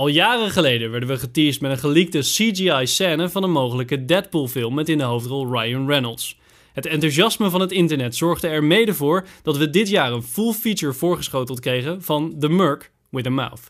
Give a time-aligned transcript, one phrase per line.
[0.00, 4.88] Al jaren geleden werden we geteased met een geleakte CGI-scène van een mogelijke Deadpool-film met
[4.88, 6.38] in de hoofdrol Ryan Reynolds.
[6.72, 10.52] Het enthousiasme van het internet zorgde er mede voor dat we dit jaar een full
[10.52, 13.60] feature voorgeschoteld kregen van The Merc with a Mouth.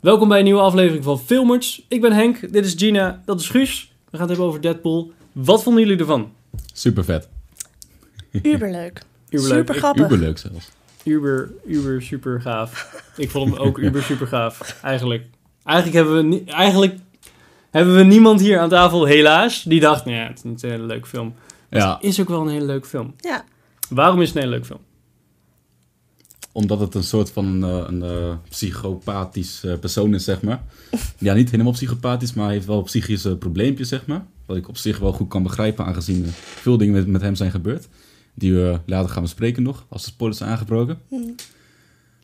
[0.00, 1.86] Welkom bij een nieuwe aflevering van Filmers.
[1.88, 3.92] Ik ben Henk, dit is Gina, dat is Guus.
[4.10, 5.12] We gaan het hebben over Deadpool.
[5.32, 6.32] Wat vonden jullie ervan?
[6.72, 7.28] Super vet.
[8.30, 9.02] Uberleuk.
[9.28, 9.58] Uberleuk.
[9.58, 10.04] Super grappig.
[10.04, 10.70] Uberleuk zelfs.
[11.04, 13.02] Uber, uber super gaaf.
[13.16, 14.78] Ik vond hem ook uber super gaaf.
[14.82, 15.24] Eigenlijk.
[15.64, 16.96] Eigenlijk hebben we, eigenlijk
[17.70, 20.86] hebben we niemand hier aan tafel, helaas, die dacht, ja, het is niet een hele
[20.86, 21.34] leuke film.
[21.70, 23.14] Ja, Het is ook wel een hele leuke film.
[23.16, 23.44] Ja.
[23.88, 24.80] Waarom is het een hele leuke film?
[26.52, 30.62] omdat het een soort van een, eh, een eh, psychopathisch eh, persoon is, zeg maar.
[31.18, 34.24] Ja, niet helemaal psychopathisch, maar hij heeft wel psychische probleempjes, zeg maar.
[34.46, 37.50] Wat ik op zich wel goed kan begrijpen, aangezien veel dingen met, met hem zijn
[37.50, 37.88] gebeurd.
[38.40, 40.98] Die we later gaan bespreken nog, als de spoilers zijn aangebroken.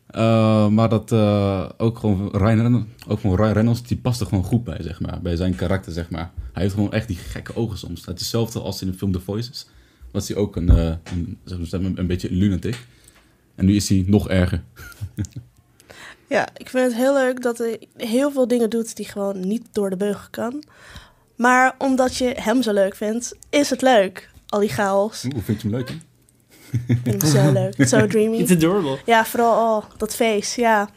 [0.07, 4.27] Eh, maar dat eh, ook gewoon Ryan Reynolds, ook gewoon Ryan Reynolds, die past er
[4.27, 5.21] gewoon goed bij, zeg maar.
[5.21, 6.31] Bij zijn karakter, zeg maar.
[6.53, 8.05] Hij heeft gewoon echt die gekke ogen soms.
[8.05, 9.67] Het is hetzelfde als in de film The Voices.
[10.11, 12.85] Was hij ook een, eh, een, zeg maar, een, beetje lunatic.
[13.55, 14.63] En nu is hij nog erger.
[16.29, 19.63] Ja, ik vind het heel leuk dat hij heel veel dingen doet die gewoon niet
[19.71, 20.63] door de beugel kan.
[21.35, 24.29] Maar omdat je hem zo leuk vindt, is het leuk.
[24.47, 25.23] Al die chaos.
[25.23, 25.95] Oeh, vind je hem leuk, hè?
[26.87, 27.87] Ik vind hem zo leuk.
[27.87, 28.45] Zo It's dreamy.
[28.51, 28.97] adorable.
[29.05, 30.61] Ja, vooral oh, dat face.
[30.61, 30.89] Ja.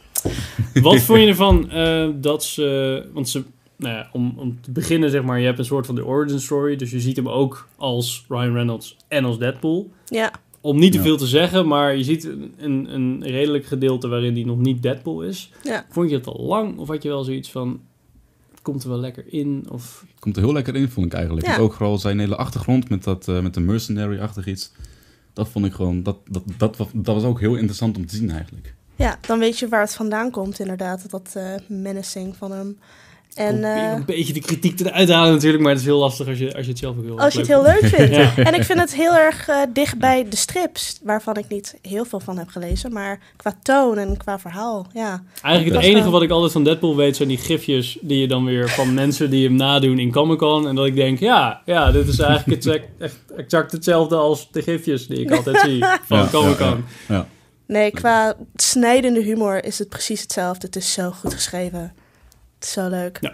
[0.81, 3.05] Wat vond je ervan eh, dat ze...
[3.13, 3.43] Want ze...
[3.75, 6.39] Nou ja, om, om te beginnen zeg maar, je hebt een soort van de origin
[6.39, 6.75] story.
[6.75, 9.89] Dus je ziet hem ook als Ryan Reynolds en als Deadpool.
[10.05, 10.31] Ja.
[10.61, 11.03] Om niet te Ja.
[11.03, 14.81] veel te zeggen, maar je ziet een, een, een redelijk gedeelte waarin hij nog niet
[14.83, 15.51] Deadpool is.
[15.63, 15.85] Ja.
[15.89, 17.79] Vond je het al lang of had je wel zoiets van...
[18.61, 19.65] Komt er wel lekker in?
[19.69, 20.05] Of...
[20.19, 21.47] Komt er heel lekker in, vond ik eigenlijk.
[21.47, 21.57] Ja.
[21.57, 24.71] Ook vooral zijn hele achtergrond met, dat, eh, met de mercenary-achtig iets.
[25.33, 28.15] Dat vond ik gewoon, dat, dat, dat, was- dat was ook heel interessant om te
[28.15, 28.73] zien eigenlijk.
[28.95, 31.09] ja, dan weet je waar het vandaan komt inderdaad.
[31.09, 32.79] Dat eh menacing van hem.
[33.35, 35.99] En Probeer eh, een beetje de kritiek eruit te halen natuurlijk, maar het is heel
[35.99, 38.15] lastig als je, als je het zelf ook heel als je het heel leuk vindt.
[38.21, 38.35] Ja.
[38.35, 40.99] En ik vind het heel erg eh, dicht bij de strips.
[41.03, 42.93] Waarvan ik niet heel veel van heb gelezen.
[42.93, 44.87] Maar qua toon en qua verhaal.
[44.93, 45.23] Ja.
[45.41, 45.91] Eigenlijk het Ja.
[45.91, 48.93] enige wat ik altijd van Deadpool weet zijn die gifjes die je dan weer van
[48.93, 50.67] mensen die hem nadoen in Comic Con.
[50.67, 54.61] En dat ik denk, ja, ja dit is eigenlijk het, echt exact hetzelfde als de
[54.61, 56.83] gifjes die ik altijd zie van Ja, Comic ja, Con.
[57.07, 57.27] ja.
[57.65, 60.65] Nee, qua snijdende humor is het precies hetzelfde.
[60.67, 61.93] Het is zo goed geschreven.
[62.61, 63.17] Het is zo leuk.
[63.21, 63.33] Ja.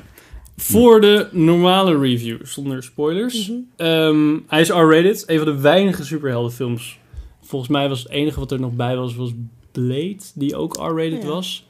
[0.58, 3.48] Voor de normale review, zonder spoilers.
[3.50, 3.60] Mhm.
[3.76, 5.24] Ehm, hij is R-rated.
[5.28, 7.00] Een van de weinige superheldenfilms.
[7.42, 9.32] Volgens mij was het enige wat er nog bij was, was
[9.72, 11.28] Blade, die ook R-rated Ja.
[11.28, 11.68] was.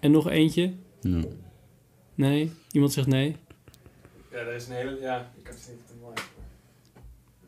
[0.00, 0.72] En nog eentje.
[2.14, 2.52] Nee?
[2.70, 3.36] Iemand zegt nee?
[4.32, 4.98] Ja, dat is een hele...
[5.00, 5.76] Ja, ik heb het niet.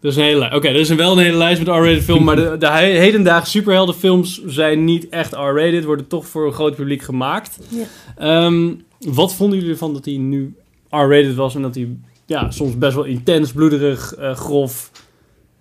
[0.00, 0.54] Er is een hele lijst.
[0.56, 2.98] Oké, er is een wel een hele lijst met R-rated films, maar de, de he-
[2.98, 7.58] hedendaagse superheldenfilms zijn niet echt R-rated, worden toch voor een groot publiek gemaakt.
[7.68, 7.84] Ja.
[8.16, 8.74] Ehm,
[9.08, 10.54] wat vonden jullie ervan dat hij nu
[10.88, 11.96] R-rated was en dat hij
[12.26, 14.90] ja, soms best wel intens, bloederig, eh, grof...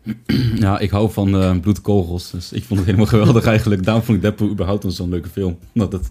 [0.56, 3.84] ja, ik hou van eh, bloedkogels, dus ik vond het helemaal geweldig eigenlijk.
[3.84, 5.58] Daarom vond ik Deadpool überhaupt wel zo'n leuke film.
[5.74, 6.10] Omdat het,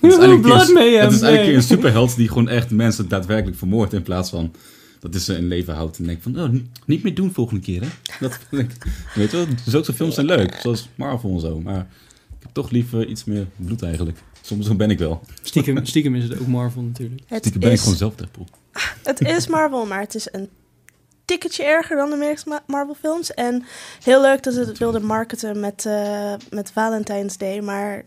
[0.00, 3.58] het is eigenlijk, een, Mayhem, het is eigenlijk een superheld die gewoon echt mensen daadwerkelijk
[3.58, 4.52] vermoordt in plaats van
[5.00, 5.98] dat is ze in leven houdt.
[5.98, 6.48] En denk van, oh,
[6.86, 7.88] niet- meer doen volgende keer, hè.
[8.26, 11.60] Dat weet je wel, zulke films zijn leuk, zoals Marvel en zo.
[11.60, 11.80] Maar
[12.30, 14.18] ik heb toch liever iets meer bloed eigenlijk.
[14.48, 15.20] Soms zo ben ik wel.
[15.42, 17.20] Stiekem, stiekem is het ook Marvel natuurlijk.
[17.26, 18.46] Het Stiekem ben ik gewoon zelf Deadpool.
[19.02, 20.48] het is Marvel, maar het is een
[21.24, 23.34] tikketje erger dan de meeste Ma- Marvel films.
[23.34, 23.64] En
[24.02, 28.04] heel leuk dat ze het wilden marketen met, eh, met Valentine's Day, maar...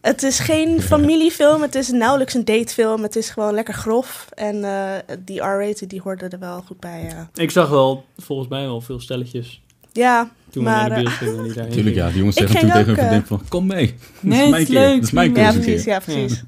[0.00, 3.02] Het is geen familiefilm, het is nauwelijks een datefilm.
[3.02, 4.26] Het is gewoon lekker grof.
[4.34, 7.28] En eh, die R-rated, die hoorde er wel goed bij.
[7.34, 9.60] Ik zag wel, volgens mij wel veel stelletjes
[9.96, 11.42] Ja, toen we Maar, naar de eh.
[11.42, 12.08] Die daarheen Tuurlijk, ja.
[12.08, 13.94] Die jongens zeggen toen tegen hun vriendin van, kom mee.
[14.20, 14.80] Nee, dat is mijn het is keer.
[14.80, 14.94] leuk.
[14.94, 15.92] Dat is mijn ja keuze een precies, keer.
[15.92, 16.44] ja, precies.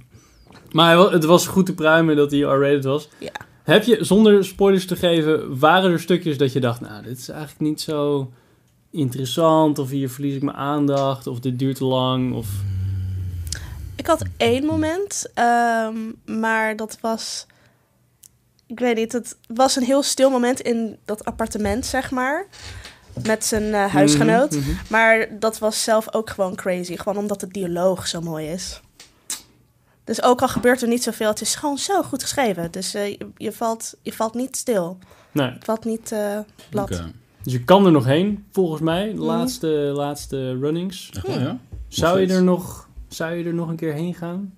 [0.70, 3.09] Maar het was goed te pruimen dat hij R-rated was.
[3.19, 3.31] Ja.
[3.62, 6.81] Heb je, zonder spoilers te geven, waren er stukjes dat je dacht...
[6.81, 8.31] Nou, dit is eigenlijk niet zo
[8.91, 9.78] interessant.
[9.78, 11.26] Of hier verlies ik mijn aandacht.
[11.26, 12.34] Of dit duurt te lang.
[12.34, 12.47] Of...
[13.97, 17.47] Ik had één moment, ehm, maar dat was...
[18.66, 22.47] Ik weet niet, het was een heel stil moment in dat appartement, zeg maar.
[23.26, 24.50] Met zijn eh, huisgenoot.
[24.50, 24.76] Mhm, mhm.
[24.88, 26.97] Maar dat was zelf ook gewoon crazy.
[26.97, 28.80] Gewoon omdat het dialoog zo mooi is.
[30.04, 32.70] Dus ook al gebeurt er niet zoveel, het is gewoon zo goed geschreven.
[32.70, 34.98] Dus eh, je, je valt, je valt niet stil.
[35.32, 36.38] Nee, Het valt niet eh
[36.70, 37.03] plat.
[37.42, 39.06] Dus je kan er nog heen, volgens mij.
[39.09, 39.22] De Mhm.
[39.24, 41.10] laatste, laatste runnings.
[41.12, 41.59] Echt wel, ja?
[41.88, 44.53] Zou je, er nog, zou je er nog een keer heen gaan?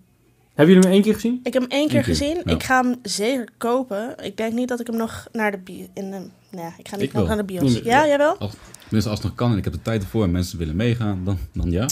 [0.55, 1.41] Hebben jullie hem één keer gezien?
[1.43, 2.37] Ik heb hem één keer Eén keer, gezien.
[2.45, 2.53] ja.
[2.53, 4.15] Ik ga hem zeker kopen.
[4.23, 5.89] Ik denk niet dat ik hem nog naar de.
[5.95, 7.37] In de, nou ja, ik ga niet Ik nog wel.
[7.37, 7.73] naar de bios.
[7.83, 8.37] Ja, jij wel?
[8.89, 11.21] Dus als het nog kan en ik heb de tijd ervoor en mensen willen meegaan,
[11.25, 11.87] dan, dan ja.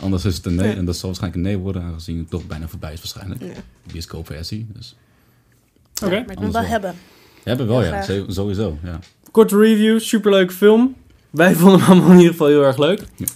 [0.00, 0.68] Anders is het een nee.
[0.70, 0.76] Ja.
[0.76, 3.40] En dat zal waarschijnlijk een nee worden, aangezien het toch bijna voorbij is waarschijnlijk.
[3.40, 3.46] Ja.
[3.86, 4.66] De bioscoopversie.
[4.74, 4.96] Dus.
[6.04, 6.14] Oké.
[6.14, 6.94] Ja, maar ik wil wel hebben.
[7.44, 8.02] Hebben we wel, ja.
[8.02, 8.98] Zo- Sowieso, ja.
[9.30, 10.94] Korte review, superleuke film.
[11.30, 13.02] Wij vonden hem allemaal in ieder geval heel erg leuk.
[13.16, 13.26] Ja.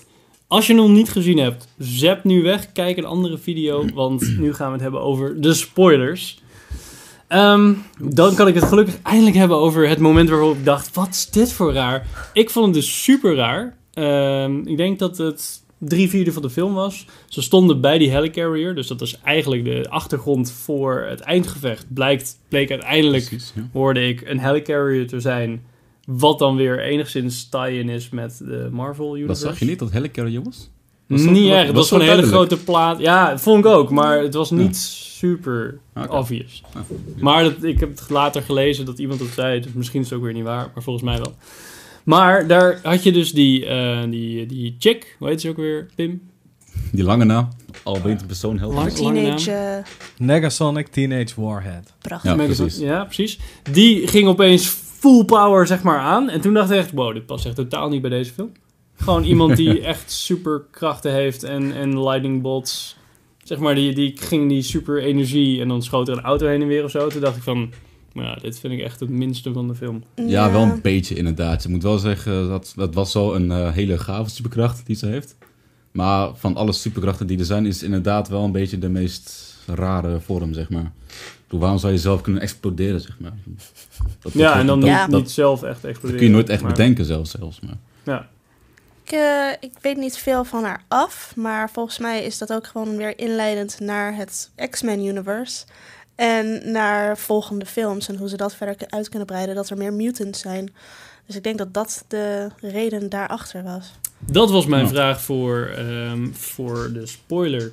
[0.46, 2.72] Als je hem nog niet gezien hebt, zap nu weg.
[2.72, 6.42] Kijk een andere video, want nu gaan we het hebben over de spoilers.
[7.28, 11.08] Ehm, dan kan ik het gelukkig eindelijk hebben over het moment waarop ik dacht, wat
[11.08, 12.06] is dit voor raar?
[12.32, 13.76] Ik vond het dus super raar.
[13.92, 17.06] Ehm, ik denk dat het drie vierde van de film was.
[17.26, 21.94] Ze stonden bij die helicarrier, dus dat is eigenlijk de achtergrond voor het eindgevecht.
[21.94, 23.68] Blijkt, bleek uiteindelijk Precies, ja.
[23.72, 25.64] hoorde ik een helicarrier te zijn.
[26.06, 29.42] Wat dan weer enigszins tie-in is met de Marvel Universe.
[29.42, 30.70] Dat zag je niet, dat Helicarrier was?
[31.06, 31.66] Was dat- Niet was- echt.
[31.66, 32.50] Het was gewoon een hele duidelijk?
[32.50, 32.98] grote plaat.
[32.98, 33.90] Ja, dat vond ik ook.
[33.90, 36.62] Maar het was niet super obvious.
[36.74, 36.80] Ah,
[37.20, 39.60] Maar dat, ik heb het later gelezen dat iemand dat zei.
[39.60, 40.70] Dus misschien is het ook weer niet waar.
[40.74, 41.34] Maar volgens mij wel.
[42.04, 45.16] Maar daar had je dus die, eh, die, die chick.
[45.18, 45.86] Hoe heet ze ook weer?
[45.94, 46.20] Pim?
[46.92, 47.48] Die lange naam,
[47.82, 48.74] al weet een persoon helpt.
[48.74, 49.84] Lang- Teenage, eh,
[50.18, 51.92] Negasonic Teenage Warhead.
[51.98, 52.30] prachtig.
[52.36, 52.78] Ja, precies.
[52.78, 53.38] Ja, precies.
[53.70, 54.66] Die ging opeens
[54.98, 56.28] full power zeg maar aan.
[56.28, 58.52] En toen dacht ik echt, wow, dit past echt totaal niet bij deze film.
[58.96, 62.96] Gewoon iemand die echt super krachten heeft en, en lightning bolts.
[63.42, 66.62] Zeg maar, die, die ging die super energie en dan schoot er een auto heen
[66.62, 67.08] en weer of zo.
[67.08, 67.70] Toen dacht ik van,
[68.12, 70.02] nou, ja, dit vind ik echt het minste van de film.
[70.26, 71.62] Ja, wel een beetje inderdaad.
[71.62, 75.06] Je moet wel zeggen, dat, dat was wel een eh, hele gave superkracht die ze
[75.06, 75.36] heeft.
[75.92, 79.54] Maar van alle superkrachten die er zijn, is het inderdaad wel een beetje de meest
[79.66, 80.92] rare vorm, zeg maar.
[81.44, 83.32] Bedoel, Waarom zou je zelf kunnen exploderen, zeg maar?
[84.20, 86.16] Dat, Ja, dat- en dan dat, niet, dat, niet zelf echt dat exploderen.
[86.16, 87.30] kun je nooit echt maar- bedenken zelfs.
[87.30, 87.76] zelfs maar.
[88.04, 88.28] Ja.
[89.06, 92.66] Ik, eh, ik weet niet veel van haar af, maar volgens mij is dat ook
[92.66, 95.64] gewoon weer inleidend naar het X-Men-universe.
[96.14, 99.92] En naar volgende films en hoe ze dat verder uit kunnen breiden, dat er meer
[99.92, 100.72] mutants zijn.
[101.26, 103.92] Dus ik denk dat dat de reden daarachter was.
[104.18, 104.88] Dat was mijn Ja.
[104.90, 107.72] vraag voor, ehm, voor de spoiler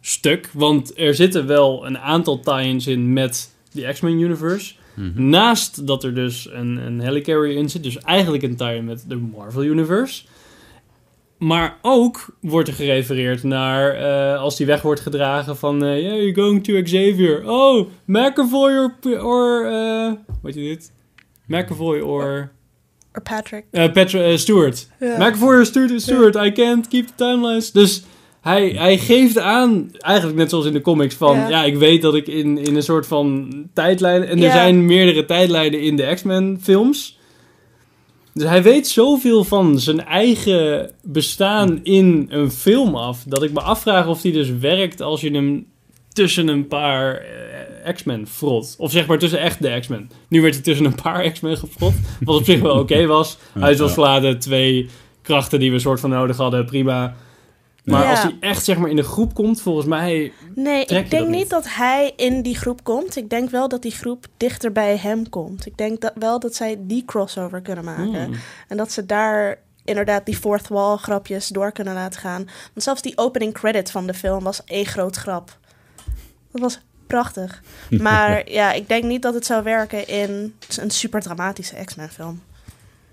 [0.00, 0.50] stuk.
[0.52, 4.74] Want er zitten wel een aantal tie-ins in met de X-Men universe.
[4.94, 5.28] Mhm.
[5.28, 7.82] Naast dat er dus een, een helicarrier in zit.
[7.82, 10.22] Dus eigenlijk een tie-in met de Marvel universe.
[11.38, 15.84] Maar ook wordt er gerefereerd naar eh, als die weg wordt gedragen van...
[15.84, 17.42] eh yeah, you're going to Xavier.
[17.50, 18.94] Oh, McAvoy or...
[19.24, 20.12] or eh
[20.42, 20.92] wat je dit?
[21.46, 22.50] McAvoy or...
[23.14, 23.64] Or Patrick.
[23.70, 24.88] eh eh, Stewart.
[25.00, 25.16] Ja.
[25.28, 26.34] McAvoy or Stewart, Stewart.
[26.34, 27.72] I can't keep the timelines.
[27.72, 28.02] Dus
[28.40, 31.36] hij, hij geeft aan, eigenlijk net zoals in de comics, van...
[31.36, 31.64] Ja, Ja.
[31.64, 34.24] ik weet dat ik in, in een soort van tijdlijn...
[34.24, 37.17] En er zijn meerdere tijdlijnen in de X-Men films...
[38.38, 43.24] Dus hij weet zoveel van zijn eigen bestaan in een film af.
[43.26, 45.66] Dat ik me afvraag of die dus werkt als je hem
[46.12, 47.14] tussen een paar
[47.84, 48.74] eh, X-Men frot.
[48.78, 50.10] Of zeg maar tussen echt de X-Men.
[50.28, 51.94] Nu werd hij tussen een paar X-Men gefrot.
[52.20, 53.38] Wat op zich wel oké was.
[53.58, 53.94] Hij was Ja.
[53.94, 54.88] verlaten, twee
[55.22, 57.16] krachten die we soort van nodig hadden, prima.
[57.88, 58.10] Maar Ja.
[58.10, 60.32] als hij echt zeg maar in de groep komt, volgens mij...
[60.54, 61.50] Nee, ik denk niet?
[61.50, 63.16] dat hij in die groep komt.
[63.16, 65.66] Ik denk wel dat die groep dichter bij hem komt.
[65.66, 68.24] Ik denk dat wel dat zij die crossover kunnen maken.
[68.24, 68.34] Hmm.
[68.68, 72.44] En dat ze daar inderdaad die fourth wall grapjes door kunnen laten gaan.
[72.44, 75.58] Want zelfs die opening credit van de film was één groot grap.
[76.52, 77.62] Dat was prachtig.
[77.90, 82.42] Maar ja, ik denk niet dat het zou werken in een super dramatische X-Men film.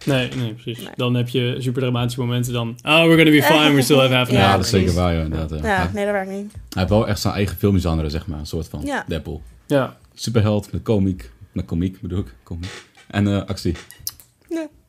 [0.05, 0.83] Nee, nee, precies.
[0.83, 0.93] Nee.
[0.95, 2.69] Dan heb je super dramatische momenten dan...
[2.83, 4.55] Oh, we're gonna be fine, we still have half an Ja, Ja, hour.
[4.57, 5.59] dat is zeker waar, ja, inderdaad.
[5.63, 5.89] Ja.
[5.93, 6.51] Nee, dat werkt niet.
[6.53, 8.39] hij heeft wel echt zijn eigen filmgenre, zeg maar.
[8.39, 9.05] Een soort van Ja.
[9.07, 9.41] Deadpool.
[9.67, 9.97] Ja.
[10.13, 11.31] Superheld met komiek.
[11.51, 12.35] Met komiek bedoel ik.
[12.43, 12.83] Komiek.
[13.07, 13.75] En eh, actie.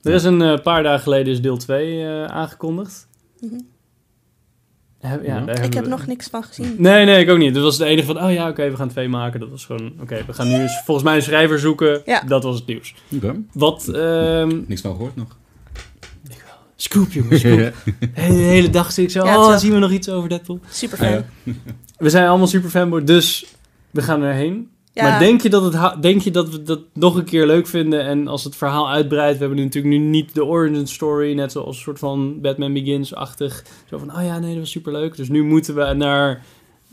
[0.03, 3.09] Er is een eh, paar dagen geleden is deel 2 eh, aangekondigd.
[3.41, 3.61] Mhm.
[5.01, 5.45] Heb- ja, Ja.
[5.45, 6.75] daar Ik heb we- nog niks van gezien.
[6.79, 7.55] Nee, nee, ik ook niet.
[7.55, 9.41] Dat was het enige van, oh ja, oké, we gaan twee maken.
[9.41, 12.03] Dat was gewoon, oké, we gaan nu eens volgens mij een schrijver zoeken.
[12.05, 12.21] Ja.
[12.27, 12.95] Dat was het nieuws.
[13.15, 13.35] Oké.
[13.53, 15.37] Wat, ehm Niks van gehoord nog.
[16.77, 17.59] scoop jongens, scoop.
[17.59, 17.73] Ja.
[18.15, 20.61] De hele dag zit ik zo, Ja, oh, het- zien we nog iets over Deadpool?
[20.71, 21.25] Super Ah, fan.
[21.45, 21.53] ja.
[21.99, 23.47] We zijn allemaal super fanboy, dus
[23.91, 24.69] we gaan erheen.
[24.97, 27.67] Ja, Maar denk je, dat het denk je dat we dat nog een keer leuk
[27.67, 31.35] vinden en als het verhaal uitbreidt, we hebben nu natuurlijk nu niet de origin story,
[31.35, 33.65] net zoals een soort van Batman Begins-achtig.
[33.89, 35.17] Zo van, oh ja, nee, dat was super leuk.
[35.17, 36.45] Dus nu moeten we naar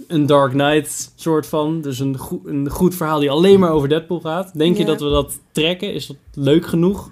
[0.07, 1.81] een Dark Knight soort van.
[1.81, 4.57] Dus een, een goed verhaal die alleen maar over Deadpool gaat.
[4.57, 5.93] Denk je dat we dat trekken?
[5.93, 7.11] Is dat leuk genoeg?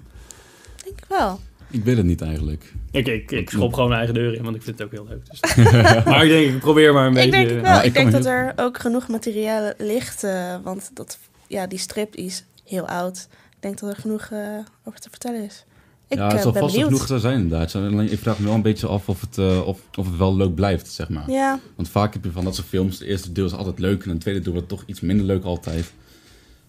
[0.84, 1.40] denk ik wel.
[1.70, 2.74] Ik weet het niet eigenlijk.
[2.92, 5.06] Ik, ik, ik schop gewoon mijn eigen deur in, want ik vind het ook heel
[5.08, 5.30] leuk.
[5.30, 5.64] Dus.
[6.04, 7.30] maar ik denk, ik probeer maar een Ik beetje...
[7.30, 7.70] denk het wel.
[7.72, 10.24] Ja, ik, denk dat er ook genoeg materiaal ligt.
[10.24, 13.28] eh, want dat, ja, die strip is heel oud.
[13.30, 14.38] Ik denk dat er genoeg eh,
[14.84, 15.64] over te vertellen is.
[16.08, 17.74] Ik ja, eh, het zal ben vast genoeg zijn inderdaad.
[17.74, 20.36] Alleen, Ik vraag me wel een beetje af of het, eh, of, of het wel
[20.36, 21.30] leuk blijft, zeg maar.
[21.30, 24.04] Ja, Want vaak heb je van dat soort films, de eerste deel is altijd leuk
[24.04, 25.92] en het tweede deel wordt toch iets minder leuk altijd.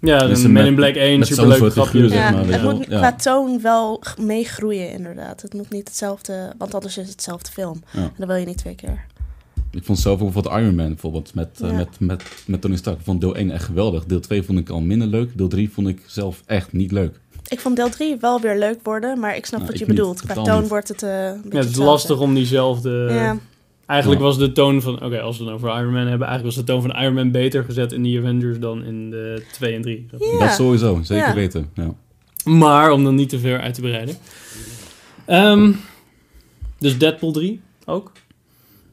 [0.05, 1.91] Ja, Dus de Men in Black 1, met zo'n superleuk grapje.
[1.91, 2.98] figuur, zeg ja maar, het moet Ja.
[2.98, 5.41] qua toon wel meegroeien inderdaad.
[5.41, 7.83] Het moet niet hetzelfde, want anders is het hetzelfde film.
[7.91, 8.00] Ja.
[8.01, 9.05] En dat wil je niet twee keer.
[9.72, 12.98] Ik vond zelf ook bijvoorbeeld Iron Man bijvoorbeeld met, eh, met, met, met Tony Stark.
[12.98, 14.05] Ik vond deel 1 echt geweldig.
[14.05, 15.38] Deel 2 vond ik al minder leuk.
[15.38, 17.19] Deel 3 vond ik zelf echt niet leuk.
[17.48, 19.95] Ik vond deel 3 wel weer leuk worden, maar ik snap Nou, wat je ik
[19.95, 20.22] bedoelt.
[20.22, 20.69] Qua toon niet.
[20.69, 21.83] wordt het eh een beetje Ja, het is hetzelfde.
[21.91, 22.89] lastig om diezelfde...
[23.85, 24.27] Eigenlijk Ja.
[24.27, 25.03] was de toon van...
[25.03, 26.27] Oké, als we het over Iron Man hebben...
[26.27, 29.43] Eigenlijk was de toon van Iron Man beter gezet in die Avengers dan in de
[29.51, 30.07] 2 en 3.
[30.19, 30.39] Ja.
[30.39, 31.33] Dat sowieso, zeker Ja.
[31.33, 31.69] weten.
[31.73, 31.93] Ja.
[32.43, 34.15] Maar, om dan niet te ver uit te breiden.
[35.25, 35.71] Ehm,
[36.79, 38.11] dus Deadpool 3 ook.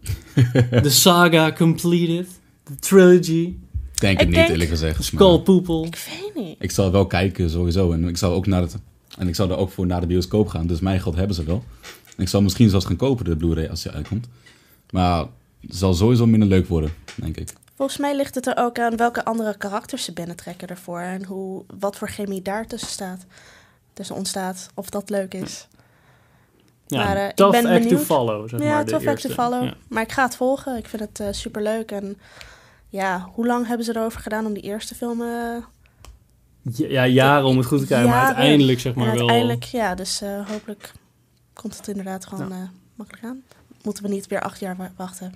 [0.82, 2.26] De saga completed.
[2.64, 3.54] De trilogy.
[3.94, 5.04] Ik denk Ik het niet, denk- eerlijk gezegd.
[5.04, 5.84] Skullpoepel.
[5.84, 6.56] ik weet niet.
[6.58, 7.92] Ik zal wel kijken, sowieso.
[7.92, 8.76] En ik zou ook naar het...
[9.18, 10.66] En ik zou er ook voor naar de bioscoop gaan.
[10.66, 11.64] Dus mijn geld hebben ze wel.
[12.16, 14.28] En ik zal misschien zelfs gaan kopen, de Blu-ray, als die uitkomt.
[14.90, 15.18] Maar
[15.60, 17.52] het zal sowieso minder leuk worden, denk ik.
[17.76, 21.00] Volgens mij ligt het er ook aan welke andere karakters ze binnentrekken ervoor.
[21.00, 23.24] En hoe, wat voor chemie daar tussen staat.
[23.92, 24.68] Tussen ontstaat.
[24.74, 25.68] Of dat leuk is.
[26.86, 28.00] Ja, Maar, eh, ik ben act to benieuwd.
[28.00, 28.84] follow, zeg ja, maar.
[28.84, 29.42] de tough act to eerste.
[29.42, 29.64] follow.
[29.64, 29.74] Ja.
[29.88, 30.76] Maar ik ga het volgen.
[30.76, 31.90] Ik vind het eh, superleuk.
[31.90, 32.18] En
[32.88, 35.20] ja, hoe lang hebben ze erover gedaan om die eerste film...
[35.22, 35.26] eh,
[36.62, 38.08] Ja, ja, jaren om het goed te krijgen.
[38.08, 39.20] Maar uiteindelijk, zeg maar, en wel...
[39.20, 40.92] uiteindelijk, ja, dus eh, hopelijk
[41.52, 42.58] komt het inderdaad gewoon eh,
[42.94, 43.42] makkelijk aan.
[43.82, 45.34] Moeten we niet weer acht jaar wa- wachten.